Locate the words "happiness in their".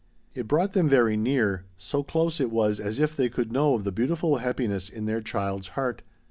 4.37-5.21